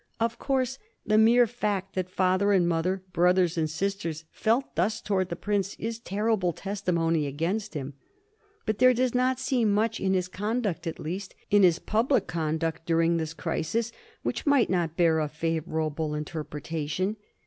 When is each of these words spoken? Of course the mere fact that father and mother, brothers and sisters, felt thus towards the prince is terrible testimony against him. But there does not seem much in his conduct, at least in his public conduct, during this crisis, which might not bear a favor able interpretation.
Of 0.19 0.39
course 0.39 0.79
the 1.05 1.19
mere 1.19 1.45
fact 1.45 1.93
that 1.93 2.09
father 2.09 2.51
and 2.53 2.67
mother, 2.67 3.03
brothers 3.13 3.55
and 3.55 3.69
sisters, 3.69 4.25
felt 4.31 4.75
thus 4.75 4.99
towards 4.99 5.29
the 5.29 5.35
prince 5.35 5.75
is 5.75 5.99
terrible 5.99 6.53
testimony 6.53 7.27
against 7.27 7.75
him. 7.75 7.93
But 8.65 8.79
there 8.79 8.95
does 8.95 9.13
not 9.13 9.39
seem 9.39 9.71
much 9.71 9.99
in 9.99 10.15
his 10.15 10.27
conduct, 10.27 10.87
at 10.87 10.97
least 10.97 11.35
in 11.51 11.61
his 11.61 11.77
public 11.77 12.25
conduct, 12.25 12.87
during 12.87 13.17
this 13.17 13.35
crisis, 13.35 13.91
which 14.23 14.47
might 14.47 14.71
not 14.71 14.97
bear 14.97 15.19
a 15.19 15.27
favor 15.27 15.79
able 15.79 16.15
interpretation. 16.15 17.15